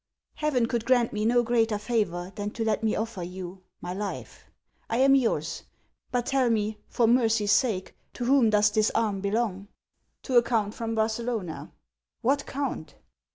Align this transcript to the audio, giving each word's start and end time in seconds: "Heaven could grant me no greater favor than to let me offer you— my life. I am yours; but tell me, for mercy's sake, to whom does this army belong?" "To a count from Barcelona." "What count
"Heaven 0.41 0.65
could 0.65 0.83
grant 0.85 1.13
me 1.13 1.25
no 1.25 1.43
greater 1.43 1.77
favor 1.77 2.31
than 2.33 2.49
to 2.53 2.63
let 2.65 2.81
me 2.83 2.95
offer 2.95 3.21
you— 3.21 3.61
my 3.83 3.93
life. 3.93 4.45
I 4.89 4.97
am 4.97 5.13
yours; 5.13 5.61
but 6.11 6.25
tell 6.25 6.49
me, 6.49 6.79
for 6.87 7.05
mercy's 7.05 7.51
sake, 7.51 7.95
to 8.13 8.25
whom 8.25 8.49
does 8.49 8.71
this 8.71 8.89
army 8.95 9.21
belong?" 9.21 9.67
"To 10.23 10.37
a 10.37 10.41
count 10.41 10.73
from 10.73 10.95
Barcelona." 10.95 11.71
"What 12.23 12.47
count 12.47 12.95